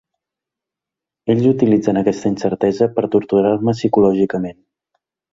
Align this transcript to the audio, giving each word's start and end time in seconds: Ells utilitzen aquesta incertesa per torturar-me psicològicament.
Ells 1.33 1.43
utilitzen 1.49 1.99
aquesta 2.01 2.31
incertesa 2.33 2.87
per 2.95 3.03
torturar-me 3.17 3.75
psicològicament. 3.77 4.57